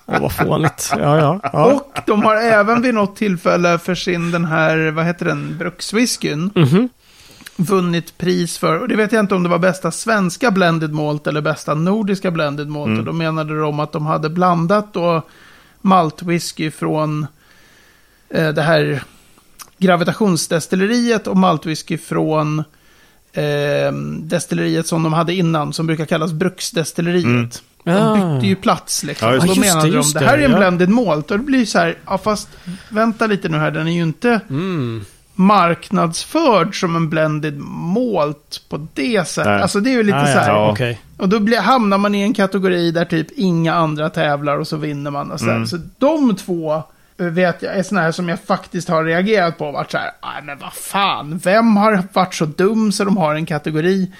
[0.05, 0.91] Åh, vad fånigt.
[0.97, 1.39] Ja, ja.
[1.53, 1.65] ja.
[1.73, 6.51] Och de har även vid något tillfälle för sin den här, vad heter den, brukswhiskyn,
[6.55, 6.89] Mhm.
[7.55, 11.27] vunnit pris för, och det vet jag inte om det var bästa svenska blended malt
[11.27, 12.87] eller bästa nordiska blended malt.
[12.87, 12.99] Mm.
[12.99, 15.21] Och då menade de att de hade blandat då
[15.81, 17.27] maltwhisky från
[18.29, 19.03] eh, det här
[19.77, 22.63] gravitationsdestilleriet och maltwhisky från
[23.33, 27.25] eh, destilleriet som de hade innan, som brukar kallas bruksdestilleriet.
[27.25, 27.49] Mm.
[27.83, 28.15] De Ah.
[28.35, 29.27] bytte ju plats liksom.
[29.27, 29.65] Ja, just och då det.
[29.67, 30.57] Just menade det, de, just det här är en ja.
[30.57, 31.31] blended malt.
[31.31, 32.49] Och det blir så här, ja fast
[32.89, 35.05] vänta lite nu här, den är ju inte Mm.
[35.35, 37.59] marknadsförd som en blended
[37.93, 39.51] malt på det sättet.
[39.51, 39.61] Nej.
[39.61, 40.47] Alltså det är ju lite Ah, så här.
[40.49, 41.01] ja, okej.
[41.17, 44.77] Och då blir, hamnar man i en kategori där typ inga andra tävlar och så
[44.77, 45.31] vinner man.
[45.31, 45.49] Och så.
[45.49, 45.67] Mm.
[45.67, 46.83] så de två
[47.19, 49.65] vet jag är sådana här som jag faktiskt har reagerat på.
[49.65, 53.17] och Varit så här, nej men vad fan, vem har varit så dum så de
[53.17, 54.11] har en kategori?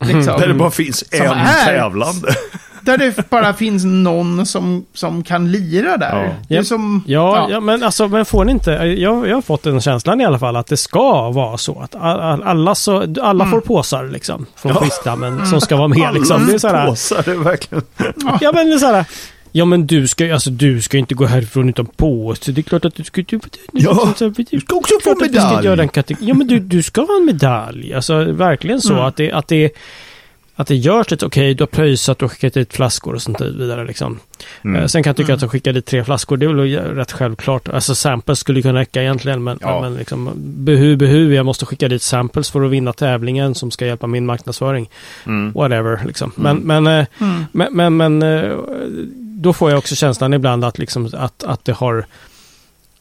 [0.00, 2.28] Liksom, Där det bara finns en är- tävlande.
[2.80, 6.24] där det bara finns någon som, som kan lira där.
[6.24, 6.30] Ja.
[6.48, 6.64] Det är Ja.
[6.64, 7.60] som, Ja, ja.
[7.60, 8.70] men alltså, men får ni inte...
[8.70, 11.94] Jag, jag har fått den känslan i alla fall att det ska vara så att
[11.94, 14.46] all- all- alla, så, alla får påsar liksom.
[14.56, 14.80] Från Ja.
[14.80, 16.46] skitstammen som ska vara med liksom.
[16.46, 17.84] Det är så här, påsar, det är verkligen...
[18.40, 19.04] ja men det är så här,
[19.52, 22.52] Ja men du ska, alltså, du ska inte gå härifrån utan påse.
[22.52, 23.22] Det är klart att du ska...
[23.22, 23.40] Du,
[23.72, 24.14] Ja,
[24.50, 25.64] du ska också få medalj.
[25.66, 27.94] göra den kategor- Ja men du, du ska ha en medalj.
[27.94, 29.04] Alltså verkligen så Mm.
[29.04, 29.70] att det, att det
[30.60, 33.50] att det görs lite, okej, du har pröjsat och skickat dit flaskor och sånt där
[33.58, 34.18] vidare liksom.
[34.64, 34.80] Mm.
[34.82, 35.34] Eh, Sen kan jag tycka Mm.
[35.34, 37.68] att de skickar dit tre flaskor, det är väl rätt självklart.
[37.68, 39.80] Alltså samples skulle kunna räcka egentligen, men, Ja.
[39.80, 43.86] men liksom, behu, behu, jag måste skicka dit samples för att vinna tävlingen som ska
[43.86, 44.88] hjälpa min marknadsföring.
[45.26, 45.52] Mm.
[45.52, 46.32] Whatever, liksom.
[46.38, 46.56] Mm.
[46.56, 47.44] Men, men, eh, mm.
[47.52, 48.52] men, men, men eh,
[49.40, 52.06] då får jag också känslan ibland att, liksom, att, att det har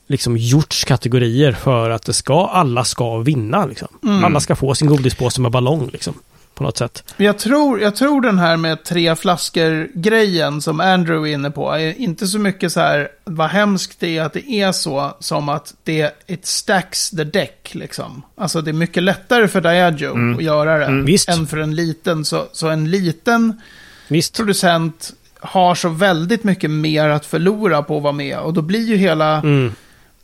[0.08, 3.66] liksom gjorts kategorier för att det ska, alla ska vinna.
[3.66, 3.88] Liksom.
[4.04, 4.24] Mm.
[4.24, 5.90] Alla ska få sin godispåse med ballong.
[5.94, 6.14] Liksom,
[6.54, 7.04] på något sätt.
[7.18, 12.00] Jag tror, jag tror den här med tre flaskor-grejen som Andrew är inne på är
[12.00, 15.74] inte så mycket så här vad hemskt det är att det är så som att
[15.84, 18.22] det it stacks the deck liksom.
[18.38, 20.38] Alltså det är mycket lättare för Diageo Mm.
[20.38, 21.06] att göra det Mm.
[21.06, 21.30] Visst.
[21.30, 22.26] än för en liten.
[22.26, 23.62] Så, så en liten
[24.08, 24.36] Visst.
[24.36, 28.40] producent har så väldigt mycket mer att förlora på att vara med.
[28.40, 29.38] Och då blir ju hela...
[29.38, 29.72] Mm.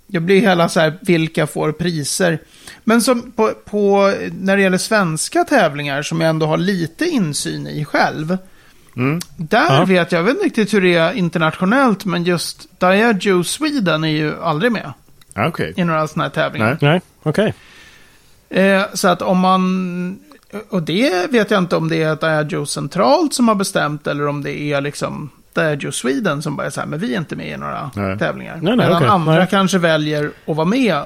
[0.08, 2.39] Det blir hela så här, vilka får priser?
[2.84, 7.67] Men som på, på, när det gäller svenska tävlingar, som jag ändå har lite insyn
[7.67, 8.38] i själv.
[8.95, 9.19] Mm.
[9.38, 9.86] Där Ja.
[9.86, 14.08] vet jag, jag vet inte riktigt hur det är internationellt, men just Diageo Sweden är
[14.08, 14.93] ju aldrig med
[15.34, 15.73] Ja, Okej.
[15.76, 16.78] i några sådana här tävlingar.
[16.82, 17.02] Nej.
[17.23, 17.54] Okej.
[18.49, 20.19] Eh, så att om man,
[20.70, 24.44] och det vet jag inte om det är Diageo centralt som har bestämt, eller om
[24.44, 27.48] det är liksom Diageo Sweden som bara är så här, men vi är inte med
[27.48, 28.20] i några Nej.
[28.20, 28.54] tävlingar.
[28.54, 29.08] Nej, nej, Medan okej.
[29.10, 29.48] andra Nej.
[29.50, 31.02] kanske väljer att vara med.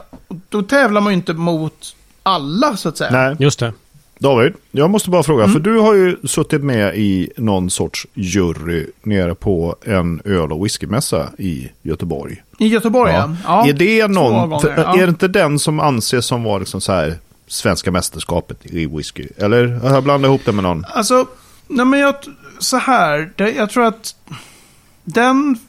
[0.50, 3.12] Då tävlar man ju inte mot alla så att säga.
[3.12, 3.74] Nej, Just det.
[4.20, 5.54] David, jag måste bara fråga, Mm.
[5.54, 10.66] för du har ju suttit med i någon sorts jury nere på en öl och
[10.66, 12.44] whiskymässa i Göteborg.
[12.60, 13.36] I Göteborg ja.
[13.44, 13.68] ja.
[13.68, 14.94] är det någon, gånger, för, ja.
[14.98, 17.16] är det inte den som anses som var liksom så här
[17.48, 19.28] svenska mästerskapet i whisky?
[19.38, 20.86] Eller har jag blandat ihop det med någon?
[20.94, 21.28] Alltså,
[21.68, 22.16] nej men jag,
[22.60, 24.16] så här, det, jag tror att
[25.04, 25.60] den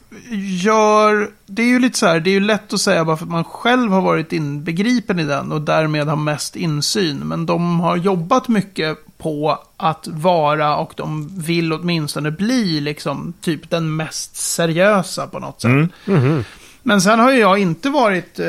[0.63, 3.25] gör, det är ju lite så här, det är ju lätt att säga bara för
[3.25, 7.17] att man själv har varit inbegripen i den och därmed har mest insyn.
[7.17, 13.69] Men de har jobbat mycket på att vara och de vill åtminstone bli liksom typ
[13.69, 15.71] den mest seriösa på något sätt.
[15.71, 15.89] Mm.
[16.05, 16.43] Mhm.
[16.83, 18.47] Men sen har ju jag inte varit eh,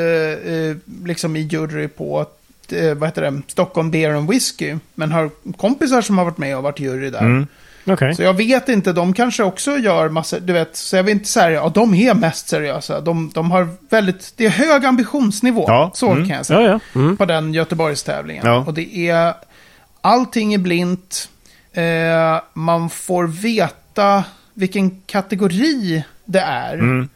[0.53, 2.25] eh, liksom i jury på
[2.73, 4.77] eh, vad heter det, Stockholm Beer and Whiskey.
[4.95, 7.19] Men har kompisar som har varit med och varit jury där.
[7.19, 7.47] Mm.
[7.85, 8.15] Okej.
[8.15, 11.29] Så jag vet inte, de kanske också gör massor, du vet, så jag vill inte
[11.29, 13.01] säga, ja de är mest seriösa.
[13.01, 16.27] De, de har väldigt, det är hög ambitionsnivå, Ja, så mm.
[16.27, 16.61] kan jag säga.
[16.61, 16.99] Ja, ja.
[16.99, 17.17] Mm.
[17.17, 18.45] På den Göteborgstävlingen.
[18.45, 18.63] Ja.
[18.67, 19.33] Och det är,
[20.01, 21.29] allting är blint.
[21.73, 26.73] Eh, man får veta vilken kategori det är.
[26.73, 27.09] Mm.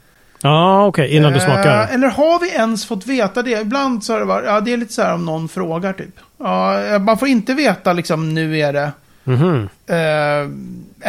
[0.46, 1.16] Ja, okej.
[1.16, 1.82] Innan du smakar.
[1.84, 3.62] Eh, eller har vi ens fått veta det?
[3.62, 6.16] Ibland så har det varit, ja det är lite så här om någon frågar typ.
[6.40, 8.92] Ja, man får inte veta liksom, nu är det
[9.28, 9.70] Mhm.
[9.90, 10.50] eh,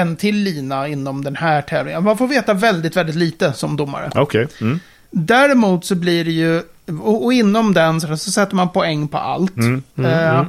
[0.01, 2.05] en till lina inom den här tävlingen.
[2.05, 4.11] Man får veta väldigt, väldigt lite som domare.
[4.15, 4.47] Okej.
[4.61, 4.81] Mm.
[5.11, 6.63] Däremot så blir det ju,
[7.03, 9.57] och, och inom den så, så sätter man poäng på allt.
[9.57, 9.83] Mm.
[9.99, 10.45] Eh,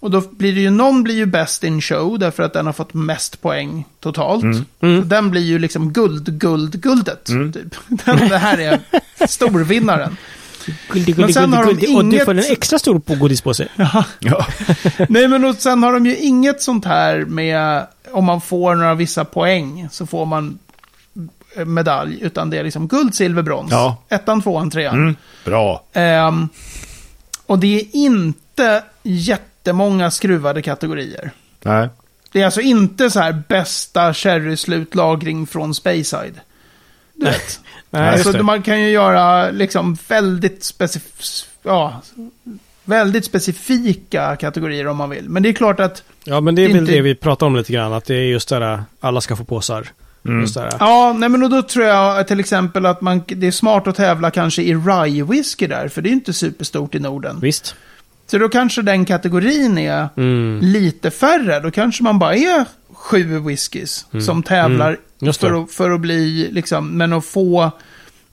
[0.00, 2.72] och då blir det ju, någon blir ju bäst in show därför att den har
[2.72, 4.42] fått mest poäng totalt.
[4.42, 5.02] Mm.
[5.02, 7.28] Så den blir ju liksom guld, guld, guldet.
[7.28, 7.52] Mm.
[7.52, 7.74] Typ.
[8.04, 8.80] Den, det här är
[9.26, 10.16] storvinnaren.
[10.88, 11.96] Guldig, Men guldig, sen har de guldig, guldig.
[11.98, 13.68] Och du inget- får en extra stor på godispåse.
[14.18, 14.46] Ja.
[15.08, 18.94] Nej men och sen har de ju inget sånt här med om man får några
[18.94, 20.58] vissa poäng så får man
[21.56, 22.18] eh, medalj.
[22.20, 23.70] Utan det är liksom guld, silver, brons.
[23.72, 24.02] Ja.
[24.08, 24.94] Ettan, tvåan, trean.
[24.96, 25.16] Mm.
[25.44, 25.84] Bra.
[25.92, 26.48] Ehm,
[27.46, 28.82] och det är inte
[29.68, 31.30] jättemånga skruvade kategorier.
[31.62, 31.88] Nej.
[32.32, 36.40] Det är alltså inte så här bästa sherry-slutlagring från Speyside.
[37.14, 37.60] Du vet.
[37.90, 42.02] Nej, alltså, man kan ju göra liksom väldigt specif- ja,
[42.84, 45.28] väldigt specifika kategorier om man vill.
[45.28, 47.56] Men det är klart att Ja, men det är väl inte- det vi pratar om
[47.56, 47.92] lite grann.
[47.92, 49.86] Att det är just det där, alla ska få påsar.
[50.24, 50.40] Mm.
[50.40, 50.76] Just det där.
[50.80, 53.96] Ja, nej men och då tror jag till exempel att man, det är smart att
[53.96, 57.40] tävla kanske i rye whisky där, för det är inte superstort i Norden.
[57.40, 57.74] Visst.
[58.30, 60.58] Så då kanske den kategorin är Mm.
[60.62, 61.60] lite färre.
[61.60, 65.00] Då kanske man bara är sju whiskys som tävlar Mm.
[65.20, 65.48] Just det.
[65.48, 67.70] för, att, för att bli, liksom, men att få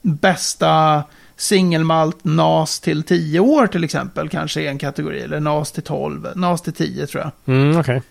[0.02, 1.02] bästa
[1.36, 5.20] singelmalt NAS till 10 år till exempel kanske är en kategori.
[5.20, 7.54] Eller NAS till 12, NAS till 10 tror jag.
[7.54, 8.02] Mm, okej.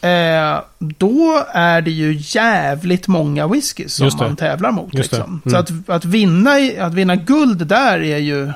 [0.00, 4.94] Eh, då är det ju jävligt många whiskys som man tävlar mot.
[4.94, 5.42] Liksom.
[5.44, 5.50] Mm.
[5.50, 8.52] Så att, att, vinna, att vinna guld där är ju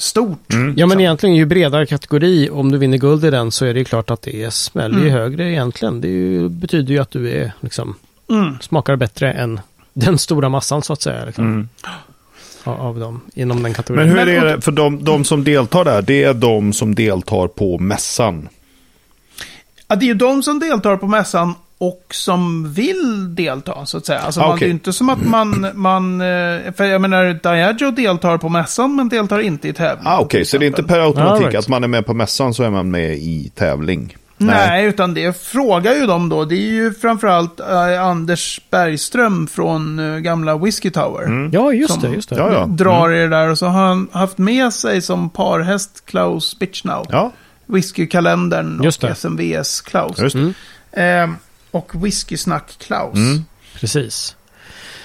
[0.00, 0.52] stort.
[0.52, 0.74] Mm.
[0.76, 3.78] Ja, men egentligen ju bredare kategori, om du vinner guld i den så är det
[3.78, 5.12] ju klart att det smäller ju Mm.
[5.12, 6.00] högre egentligen.
[6.00, 7.94] Det är ju, betyder ju att du är liksom,
[8.30, 8.58] Mm.
[8.60, 9.60] smakar bättre än
[9.92, 11.24] den stora massan så att säga.
[11.24, 11.68] Liksom, Mm.
[12.64, 14.08] av, dem, inom den Men kategorin.
[14.08, 17.48] hur Men- är det, för de, de som deltar där, det är de som deltar
[17.48, 18.48] på mässan.
[19.88, 24.06] Ja, det är ju de som deltar på mässan och som vill delta, så att
[24.06, 24.18] säga.
[24.20, 24.58] Alltså, Ah, man.
[24.58, 26.20] Det är ju inte som att man, man...
[26.20, 30.06] eh, För jag menar, Diageo deltar på mässan, men deltar inte i tävling.
[30.06, 31.58] Ah, Okej, till så det är inte per automatik All right.
[31.64, 34.16] att man är med på mässan så är man med i tävling.
[34.42, 34.84] Nej.
[34.86, 36.44] utan det frågar ju de då.
[36.44, 41.24] Det är ju framförallt eh, Anders Bergström från eh, gamla Whiskey Tower.
[41.26, 41.50] Mm.
[41.52, 42.08] Ja, just Som- det.
[42.08, 42.36] Just det.
[42.36, 42.66] Ja, ja.
[42.66, 47.06] Drar i det där och så har han haft med sig som parhäst Klaus Bitchnow.
[47.08, 47.32] Ja,
[47.66, 49.16] Whiskykalendern och.
[49.16, 50.18] SMVS Klaus.
[50.18, 50.40] just det.
[50.40, 50.54] Mm,
[51.30, 51.36] Eh,
[51.70, 53.16] och Whiskysnack Klaus.
[53.16, 53.44] Mm.
[53.74, 54.36] precis.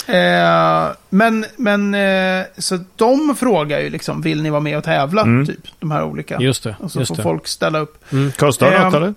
[0.08, 5.22] Eh, men, men eh, så de frågar ju liksom, vill ni vara med och tävla?
[5.22, 5.46] Mm.
[5.46, 6.40] Typ, de här olika.
[6.40, 6.76] Just det.
[6.80, 7.24] och så Just får det.
[7.24, 8.06] folk ställa upp.
[8.38, 9.14] Kostar det Ehm, något eller?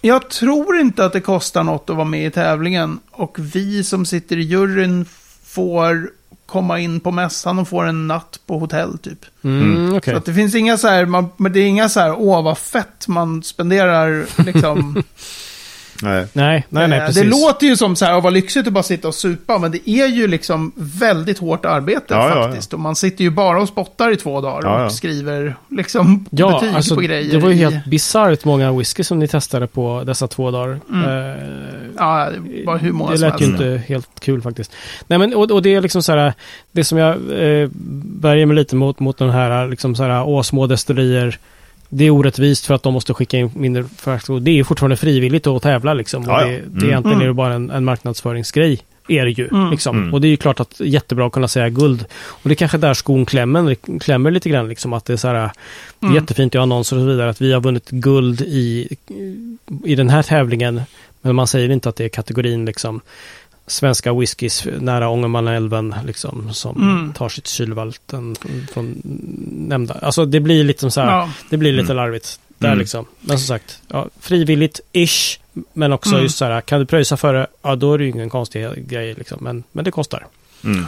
[0.00, 2.98] Jag tror inte att det kostar något att vara med i tävlingen.
[3.10, 5.06] Och vi som sitter i juryn
[5.44, 6.10] får
[6.46, 9.18] komma in på mässan och får en natt på hotell typ.
[9.44, 10.14] Mm, okej.
[10.14, 12.42] Så att det finns inga så här, man, men det är inga så här, åh
[12.44, 15.02] vad fett man spenderar liksom.
[16.02, 16.26] Nej.
[16.32, 17.22] Nej, nej, nej, Eh, precis.
[17.22, 19.90] Det låter ju som så här, vad lyxigt att bara sitta och supa, men det
[19.90, 22.44] är ju liksom väldigt hårt arbete Ja, ja, ja.
[22.46, 22.72] faktiskt.
[22.74, 24.90] Och man sitter ju bara och spottar i två dagar Ja, och ja.
[24.90, 27.32] skriver liksom Ja, betyg alltså, på grejer.
[27.32, 30.80] det var ju i- helt bisarrt många whisky som ni testade på dessa två dagar.
[30.90, 31.04] Mm.
[31.30, 31.36] Eh,
[31.98, 34.72] Ja, det var hur många det som lät ju inte helt kul faktiskt.
[35.06, 36.32] Nej, men och, och det är liksom så här,
[36.72, 37.68] det som jag eh,
[38.04, 41.38] bärger mig lite mot, mot den här, liksom så här, åh, små destillerier.
[41.94, 45.46] Det är orättvist för att de måste skicka in mindre för Det är fortfarande frivilligt
[45.46, 46.28] att tävla liksom.
[46.28, 46.88] Och det, det Mm.
[46.88, 47.28] egentligen Mm.
[47.28, 49.48] är bara en, en marknadsföringsgrej är det ju.
[49.48, 49.70] Mm.
[49.70, 49.96] Liksom.
[49.96, 50.14] Mm.
[50.14, 52.04] Och det är ju klart att jättebra att kunna säga guld.
[52.12, 54.68] Och det är kanske där skon klämmer, klämmer lite grann.
[54.68, 55.50] Liksom, att det är så här, det är
[56.10, 56.14] Mm.
[56.14, 58.88] jättefint i annonser och så vidare att vi har vunnit guld i,
[59.84, 60.80] i den här tävlingen.
[61.22, 63.00] Men man säger inte att det är kategorin liksom
[63.66, 67.12] svenska whiskys nära Ångermanälven liksom, som Mm.
[67.12, 68.36] tar sitt kylvalten
[68.72, 69.00] från
[69.68, 69.94] nämnda.
[70.02, 71.30] Alltså det blir lite så här, Ja.
[71.50, 71.96] det blir lite Mm.
[71.96, 72.40] larvigt.
[72.58, 72.78] Där Mm.
[72.78, 73.06] liksom.
[73.20, 75.38] Men som sagt, ja, frivilligt-ish.
[75.72, 76.22] Men också Mm.
[76.22, 78.88] just så här, kan du pröjsa för det, ja då är det ju ingen konstig
[78.88, 79.38] grej liksom.
[79.40, 80.26] Men, men det kostar.
[80.64, 80.84] Mm.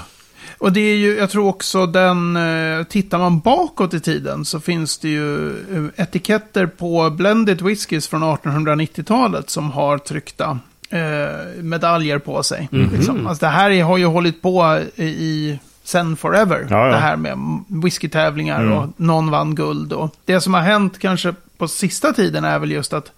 [0.59, 4.61] Och det är ju, jag tror också den, eh, tittar man bakåt i tiden så
[4.61, 10.59] finns det ju eh, etiketter på blended whiskys från 1890-talet som har tryckta
[10.95, 12.69] eh, medaljer på sig.
[12.73, 12.91] Mhm.
[12.97, 13.27] Liksom.
[13.27, 16.67] Alltså det här är- har ju hållit på i, i sen forever.
[16.71, 16.93] Ja, ja.
[16.93, 18.73] Det här med whiskytävlingar Mm.
[18.79, 19.93] och någon vann guld.
[19.93, 23.13] Och det som har hänt kanske på sista tiden är väl just att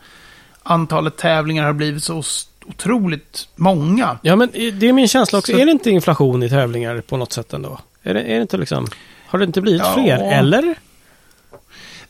[0.62, 2.22] antalet tävlingar har blivit så
[2.66, 4.18] otroligt många.
[4.22, 5.52] Ja men det är min känsla också.
[5.52, 7.78] Så- Är det inte inflation i tävlingar på något sätt ändå?
[8.02, 8.86] Är det, är det inte liksom...
[9.26, 9.94] Har det inte blivit Ja.
[9.94, 10.32] fler?
[10.32, 10.74] Eller?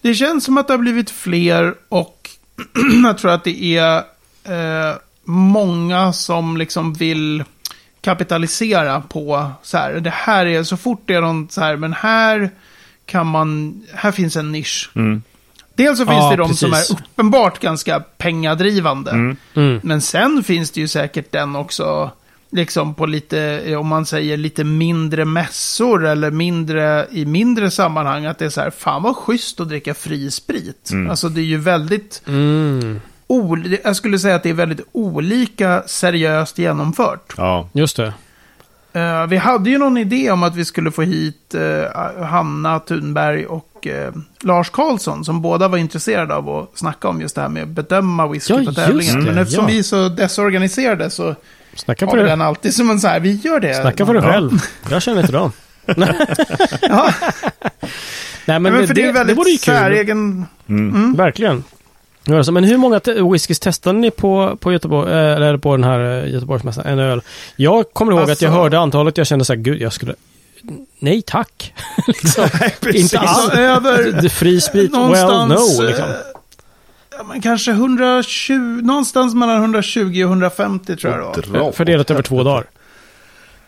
[0.02, 2.30] Det känns som att det har blivit fler och
[3.04, 3.96] jag tror att det är
[4.44, 7.44] eh, många som liksom vill
[8.00, 9.92] kapitalisera på så här.
[9.92, 12.50] Det här är så fort det är någon så här, men här
[13.06, 14.90] kan man, här finns en nisch.
[14.94, 15.22] Mm.
[15.74, 16.90] Dels så finns Ja, det de som precis.
[16.90, 19.10] är uppenbart ganska pengadrivande.
[19.10, 19.36] Mm.
[19.54, 19.80] Mm.
[19.82, 22.10] Men sen finns det ju säkert den också,
[22.50, 28.38] liksom på lite, om man säger lite mindre mässor eller mindre, i mindre sammanhang, att
[28.38, 30.90] det är så här, fan vad schysst att dricka fri sprit.
[30.92, 31.10] Mm.
[31.10, 33.00] Alltså det är ju väldigt, Mm.
[33.28, 37.34] Ol- jag skulle säga att det är väldigt olika seriöst genomfört.
[37.36, 37.68] Ja.
[37.72, 38.12] Just det.
[38.92, 43.46] Eh, vi hade ju någon idé om att vi skulle få hit eh, Hanna Thunberg
[43.46, 47.48] och eh, Lars Karlsson som båda var intresserade av att snacka om just det här
[47.48, 49.70] med att bedöma whisky Ja, på det, Men eftersom ja.
[49.70, 51.34] vi är så desorganiserade så
[51.74, 52.28] Snacka har för vi det.
[52.30, 53.74] den alltid som en så här, vi gör det.
[53.74, 54.50] Snacka för dig själv.
[54.90, 55.52] Jag känner inte dem.
[56.82, 57.10] Ja,
[58.44, 59.74] Nej men, men, det, för det, är det, väldigt vore ju kul.
[59.74, 60.46] säregen...
[60.68, 60.90] Mm.
[60.94, 61.12] Mm.
[61.14, 61.64] Verkligen.
[62.30, 65.84] Alltså, Men hur många te- whiskys testade ni på, på Göteborg, eh, eller på den
[65.84, 66.86] här eh, Göteborgsmässan?
[66.86, 67.22] En öl.
[67.56, 70.14] Jag kommer ihåg att jag Alltså- hörde antalet, jag kände så här, gud, jag skulle...
[70.98, 71.74] Nej tack.
[72.06, 72.44] liksom.
[72.94, 73.38] Inte alls.
[73.38, 75.52] Alltså, över Det- Fri sprit, well no.
[75.54, 76.04] eh, Liksom.
[77.18, 81.72] Ja, men kanske 120, någonstans mellan 120 och 150 tror jag det var.
[81.72, 82.64] Fördelat över två dagar.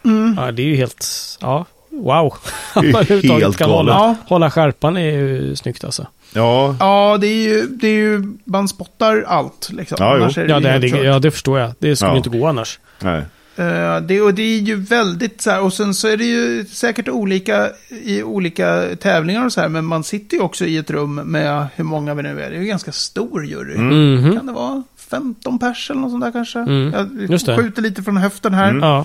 [0.05, 0.37] Mm.
[0.41, 1.07] Ja, det är ju helt...
[1.41, 2.35] Ja, wow.
[2.75, 6.07] Att man överhuvudtaget helt kan hålla, hålla skärpan är ju snyggt alltså.
[6.33, 6.77] Ja.
[6.81, 9.97] Ja, det är ju, det är ju, man spottar allt liksom.
[10.01, 10.43] Ja, jo.
[10.43, 11.05] Är Ja det, helt det, kört.
[11.05, 11.73] ja, det förstår jag.
[11.79, 12.17] Det skulle Ja.
[12.17, 12.79] inte gå annars.
[13.01, 13.23] Nej.
[13.57, 16.65] Eh, det, och det är ju väldigt så här, och sen så är det ju
[16.65, 17.69] säkert olika
[18.05, 21.67] i olika tävlingar och så här, men man sitter ju också i ett rum med
[21.77, 22.35] hur många vi nu är.
[22.35, 23.75] Det är ju en ganska stor jury.
[23.75, 24.15] Mm.
[24.15, 24.37] Mhm.
[24.37, 26.59] Kan det vara 15 pers eller något sånt där kanske?
[26.59, 27.57] Mm, Jag just det.
[27.57, 28.69] skjuter lite från höften här.
[28.71, 28.83] Mm.
[28.83, 29.05] Ja.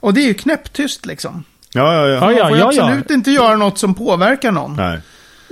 [0.00, 1.44] Och det är ju knäpptyst liksom.
[1.72, 2.14] Ja, ja, ja.
[2.14, 2.84] Ja, Man ja, får ju ja, ja.
[2.84, 4.76] absolut inte göra något som påverkar någon.
[4.76, 4.98] Nej.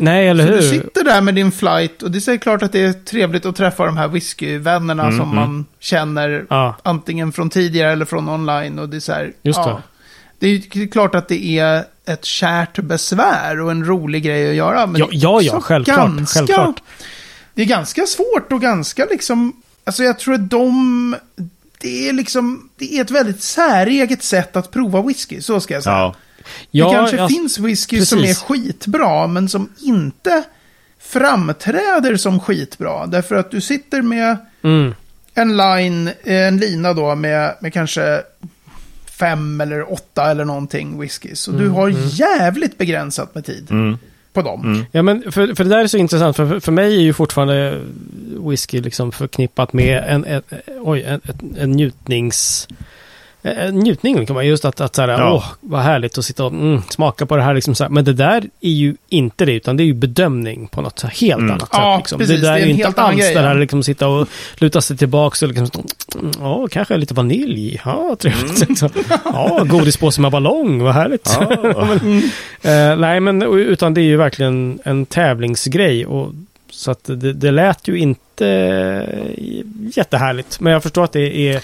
[0.02, 0.60] Nej, eller Så hur?
[0.60, 3.56] du sitter där med din flight och det är klart att det är trevligt att
[3.56, 5.36] träffa de här whiskyvännerna Mm, som mm.
[5.36, 8.78] man känner Ja, antingen från tidigare eller från online.
[8.78, 9.82] Och det är så här, Just ja.
[10.38, 10.58] det.
[10.70, 14.86] Det är klart att det är ett kärt besvär och en rolig grej att göra.
[14.86, 16.82] Men Ja, det är ja, ja, självklart, Ganska, självklart.
[17.54, 19.52] Det är ganska svårt och ganska liksom...
[19.84, 21.16] Alltså jag tror att de...
[21.80, 22.68] Det är liksom...
[22.76, 25.96] Det är ett väldigt säreget sätt att prova whisky, så ska jag säga.
[25.96, 26.14] Ja.
[26.70, 28.42] Ja det kanske alltså, finns whisky som är precis.
[28.42, 30.44] skitbra, men som inte
[31.00, 33.06] framträder som skitbra.
[33.06, 34.94] Därför att du sitter med Mm.
[35.34, 38.22] en line, eh, en lina då med, med kanske
[39.18, 41.48] fem eller åtta eller någonting whiskys.
[41.48, 42.08] Och du Mm, har mm.
[42.08, 43.98] jävligt begränsat med tid Mm.
[44.32, 44.62] på dem.
[44.64, 44.84] Mm.
[44.92, 46.36] Ja, men för, för det där är så intressant.
[46.36, 47.80] För, för mig är ju fortfarande
[48.48, 50.42] whisky liksom förknippat med en, en,
[50.80, 52.68] oj, en, en, en njutnings...
[53.44, 55.32] En njutning, kan man just att, att så här, Ja.
[55.34, 57.54] åh, vad härligt att sitta och mm, smaka på det här.
[57.54, 57.88] Liksom så här.
[57.90, 61.06] Men det där är ju inte det, utan det är ju bedömning på något så
[61.06, 61.50] här helt Mm.
[61.50, 61.98] annat Ja, sätt.
[62.02, 62.18] Liksom.
[62.18, 64.28] precis, det där det är är inte alls grej, det här liksom sitta och
[64.58, 65.82] luta sig tillbaka och liksom,
[66.20, 67.80] mm, ja, kanske lite vanilj.
[67.84, 68.68] Ja, trevligt.
[68.68, 68.88] Liksom.
[69.24, 71.36] Ja, godispåse med ballong, vad härligt.
[71.40, 71.88] Ja.
[72.70, 76.06] Eh, nej, men utan det är ju verkligen en tävlingsgrej.
[76.06, 76.32] Och,
[76.70, 79.44] så att det, det lät ju inte eh,
[79.96, 80.60] jättehärligt.
[80.60, 81.60] Men jag förstår att det är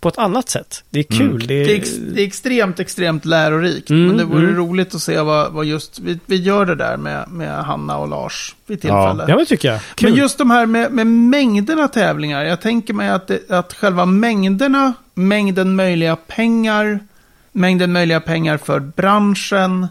[0.00, 0.84] på ett annat sätt.
[0.90, 1.20] Det är kul.
[1.20, 1.46] Mm.
[1.46, 3.90] Det är, Det, är ex, det är extremt, extremt lärorikt.
[3.90, 4.56] Mm, men det vore mm.
[4.56, 5.98] roligt att se vad, vad just...
[5.98, 9.24] Vi, vi gör det där med, med Hanna och Lars vid tillfälle.
[9.28, 9.80] ja, men tycker jag.
[9.94, 10.10] Kul.
[10.10, 12.44] Men just de här med, med mängderna tävlingar.
[12.44, 17.00] Jag tänker mig att, det, att själva mängderna, mängden möjliga pengar,
[17.52, 19.86] mängden möjliga pengar för branschen.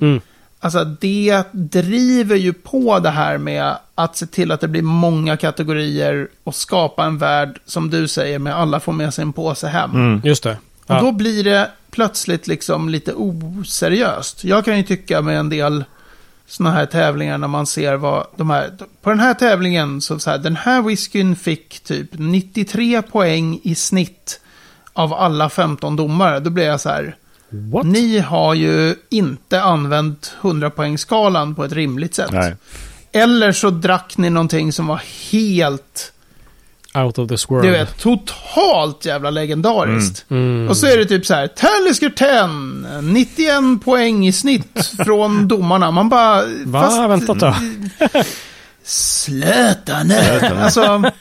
[0.59, 5.37] Alltså det driver ju på det här med att se till att det blir många
[5.37, 9.67] kategorier och skapa en värld, som du säger, med alla får med sig en påse
[9.67, 9.91] hem.
[9.91, 10.21] Mm.
[10.23, 10.57] Just det.
[10.85, 11.01] Och Ja.
[11.01, 14.43] då blir det plötsligt liksom lite oseriöst.
[14.43, 15.83] Jag kan ju tycka med en del
[16.47, 18.71] sådana här tävlingar när man ser vad de här...
[19.01, 23.75] På den här tävlingen så, så här, den här whiskyn fick typ 93 poäng i
[23.75, 24.39] snitt
[24.93, 26.39] av alla 15 domare.
[26.39, 27.15] Då blir jag så här,
[27.49, 27.85] What?
[27.85, 32.31] ni har ju inte använt 100-poängsskalan på ett rimligt sätt.
[32.31, 32.55] Nej.
[33.11, 36.13] Eller så drack ni någonting som var helt,
[36.95, 37.63] Out of this world.
[37.65, 40.25] du vet, totalt jävla legendariskt.
[40.29, 40.69] Mm.
[40.69, 45.91] Och så är det typ så här, Talisker 10, 91 poäng i snitt från domarna.
[45.91, 46.43] Man bara...
[46.65, 47.07] Va?
[47.07, 47.55] Vänta då.
[48.83, 50.39] Sluta nu!
[50.61, 51.11] alltså,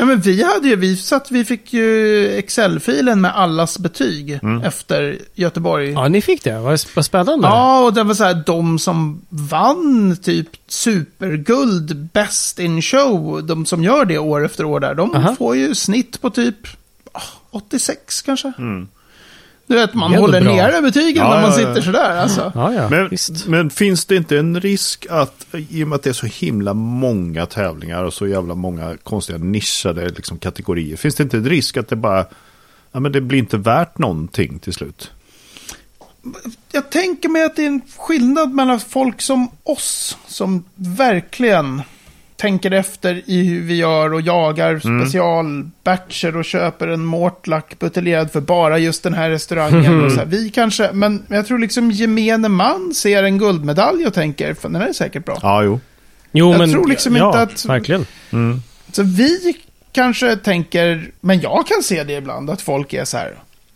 [0.00, 4.62] ja men vi hade ju, vi satt, vi fick ju Excel-filen med allas betyg Mm.
[4.62, 5.90] efter Göteborg.
[5.92, 6.58] Ja, ni fick det.
[6.58, 7.48] Vad, spännande.
[7.48, 13.66] Ja, och det var så här, de som vann typ superguld, best in show, de
[13.66, 15.34] som gör det år efter år där, de Aha.
[15.38, 16.56] får ju snitt på typ
[17.12, 18.52] ah, 86 kanske.
[18.58, 18.88] Mm.
[19.70, 20.54] Du vet, man håller bra.
[20.54, 22.52] nere betygen Ja, när man sitter sådär alltså.
[22.54, 22.88] Ja, ja.
[22.88, 23.10] Men,
[23.46, 26.74] men finns det inte en risk att, i och med att det är så himla
[26.74, 31.76] många tävlingar och så jävla många konstiga nischade liksom, kategorier, finns det inte en risk
[31.76, 32.26] att det bara,
[32.92, 35.10] ja men det blir inte värt någonting till slut?
[36.72, 41.82] Jag tänker mig att det är en skillnad mellan folk som oss, som verkligen
[42.40, 48.40] tänker efter i hur vi gör och jagar specialbatcher och köper en Mortlack buteljerad för
[48.40, 50.04] bara just den här restaurangen.
[50.04, 50.26] Och så här.
[50.26, 54.82] Vi kanske, men jag tror liksom gemene man ser en guldmedalj och tänker, fan den
[54.82, 55.38] här är säkert bra.
[55.42, 55.80] Ja, jo.
[56.32, 58.06] Jo, jag men, tror liksom ja, inte att- Verkligen.
[58.92, 59.56] Så vi
[59.92, 63.34] kanske tänker, men jag kan se det ibland, att folk är så här,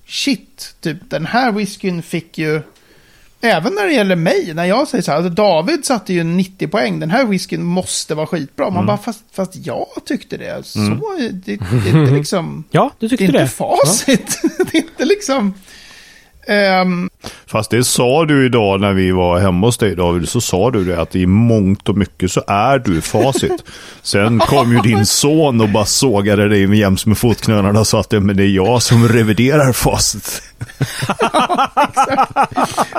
[0.08, 2.62] shit, typ den här whiskyn fick ju,
[3.44, 6.68] även när det gäller mig, när jag säger så här, alltså David satte ju 90
[6.68, 8.70] poäng, den här whiskyn måste vara skitbra.
[8.70, 10.78] Man bara, fast, fast jag tyckte det, så,
[11.18, 13.48] det, det är inte liksom, Ja, du det tyckte är inte det.
[13.48, 14.38] facit.
[14.72, 15.54] det är inte liksom,
[16.46, 17.10] ehm,
[17.46, 20.84] Fast det sa du idag när vi var hemma hos dig David, så sa du
[20.84, 23.64] det att i mångt och mycket så är du facit.
[24.02, 28.00] Sen kom ju din son och bara sågade dig med jäms med fotknölarna och sa
[28.00, 30.42] att det, men det är jag som reviderar facit.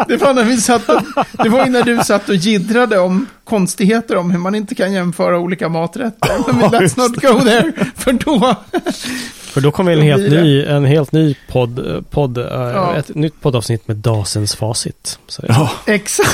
[0.07, 4.15] det var när vi satt och, det var när du satt och giddrade om konstigheter
[4.17, 6.53] om hur man inte kan jämföra olika maträtter.
[6.53, 8.55] Men let's not go there, för då...
[9.55, 12.95] För då kommer en helt ny, en helt ny podd, podd eh, Ja.
[12.95, 15.19] ett nytt poddavsnitt med Dasens facit.
[15.47, 16.29] Ja, Exakt.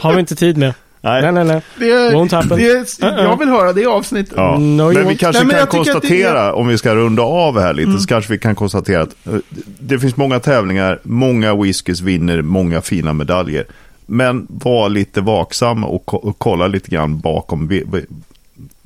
[0.00, 0.74] har vi inte tid med.
[1.00, 1.32] Nej, nej.
[1.32, 1.60] nej, nej.
[1.78, 2.58] Det, Won't happen.
[2.58, 3.22] det, Uh-uh.
[3.22, 4.32] jag vill höra det avsnittet.
[4.36, 4.58] Ja.
[4.58, 7.98] No, you men vi kanske Nej, kan konstatera, om vi ska runda av här lite,
[7.98, 9.32] så kanske vi kan konstatera att eh,
[9.80, 13.66] det finns många tävlingar, många whiskys vinner många fina medaljer.
[14.06, 17.68] Men var lite vaksam och, ko- och kolla lite grann bakom.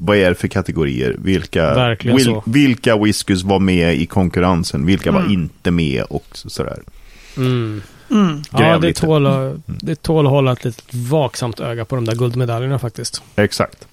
[0.04, 1.16] Vad är det för kategorier?
[1.18, 1.74] Vilka,
[2.24, 2.42] så.
[2.46, 4.86] vilka whiskys var med i konkurrensen?
[4.86, 6.02] Vilka var inte med?
[6.02, 6.78] Och så- sådär.
[7.36, 7.82] Mm.
[8.10, 8.42] Mm.
[8.50, 12.14] Ja, det tål, att- det tål att hålla ett litet vaksamt öga på de där
[12.14, 13.22] guldmedaljerna faktiskt.
[13.36, 13.86] Exakt.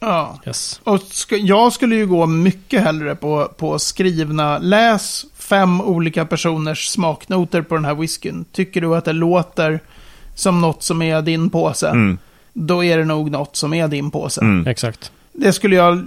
[0.00, 0.40] Ja.
[0.46, 0.80] Yes.
[0.84, 6.86] Och ska, jag skulle ju gå mycket hellre på, på skrivna, läs fem olika personers
[6.88, 8.44] smaknoter på den här whiskyn.
[8.52, 9.80] Tycker du att det låter
[10.34, 12.18] som något som är din påse, Mm.
[12.52, 14.40] då är det nog något som är din påse.
[14.40, 14.66] Mm.
[14.66, 15.12] Exakt.
[15.34, 16.02] Det skulle jag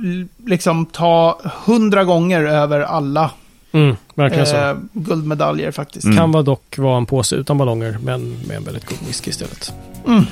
[0.45, 3.31] liksom ta hundra gånger över alla
[3.71, 4.55] Mm, verkligen så.
[4.55, 6.05] eh, guldmedaljer faktiskt.
[6.05, 6.17] Mm.
[6.17, 9.73] Kan vara dock vara en påse utan ballonger, men med en väldigt god whisky istället.
[10.07, 10.23] Mm.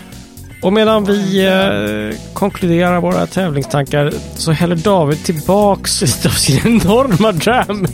[0.66, 7.32] Och medan vi eh, konkluderar våra tävlingstankar så häller David tillbaks lite av sin enorma
[7.32, 7.86] dram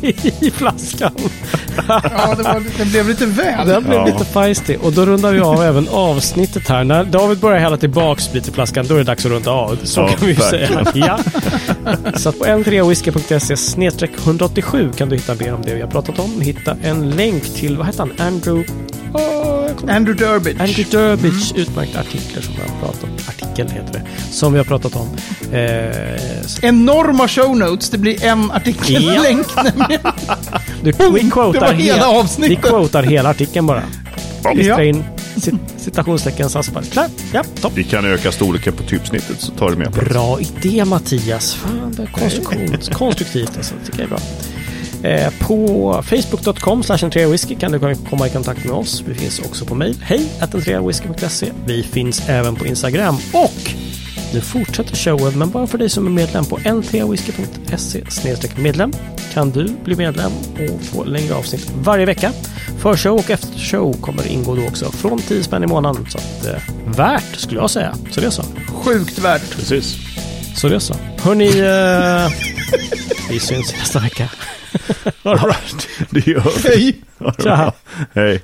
[0.41, 1.11] i flaskan.
[1.87, 2.01] Ja,
[2.37, 3.67] det, var, det blev lite väl.
[3.67, 4.05] Den blev Ja.
[4.05, 4.75] lite feisty.
[4.75, 6.83] Och då rundar vi av även avsnittet här.
[6.83, 9.77] När David börjar hälla tillbaks lite i flaskan, då är det dags att runda av.
[9.83, 10.85] Så Ja, kan vi ju säga.
[10.93, 11.19] Ja.
[12.15, 16.19] Så att på n3whisky.se snedstreck 187 kan du hitta mer om det vi har pratat
[16.19, 16.41] om.
[16.41, 18.73] Hitta en länk till, vad heter han, Andrew...
[19.13, 20.61] Jag kommer Andrew Durbidge.
[20.63, 23.09] Andrew Durbidge utmärkta artiklar som vi har pratat om.
[23.27, 24.01] Artikel heter det.
[24.31, 25.07] Som vi har pratat om.
[25.51, 27.89] Eh, Enorma show notes.
[27.89, 30.01] Det blir en artikellänk nämligen.
[30.83, 32.61] du, vi Det quotar var hela hela, vi avsnittet.
[32.61, 33.83] quotar hela artikeln bara.
[34.43, 34.51] Ja.
[34.51, 35.03] Klistra in
[35.35, 36.81] cit- citationstecken saspar.
[36.81, 37.05] Klar.
[37.33, 37.71] Ja, topp.
[37.75, 39.91] Vi kan öka storleken på typsnittet så tar du med.
[39.91, 41.53] Bra idé Mattias.
[41.53, 43.73] Fan, det är konstruktions, konstruktivt alltså.
[43.79, 44.19] Det tycker jag är bra.
[45.03, 46.83] Eh, på facebook.com
[47.31, 49.03] whisky kan du komma i kontakt med oss.
[49.07, 49.95] Vi finns också på mejl.
[50.01, 50.27] Hej
[50.85, 51.51] whisky.se.
[51.65, 53.71] Vi finns även på Instagram och
[54.33, 58.93] nu fortsätter showen, men bara för dig som är medlem på n3whisky.se medlem
[59.33, 62.31] kan du bli medlem och få längre avsnitt varje vecka.
[62.79, 66.05] Förshow och eftershow kommer ingå då också från 10 spänn i månaden.
[66.09, 67.95] Så att, eh, värt skulle jag säga.
[68.11, 68.43] Så det är så.
[68.67, 69.55] Sjukt värt.
[69.55, 69.97] Precis.
[70.55, 70.95] Så det är så.
[71.17, 72.31] Hörni, eh,
[73.29, 74.29] Vi syns nästa vecka.
[75.23, 75.55] Ha det bra.
[76.09, 76.69] Det gör vi.
[76.69, 77.01] Hej!
[77.19, 77.55] Ha det Tja.
[77.57, 77.73] bra.
[78.13, 78.41] Hej.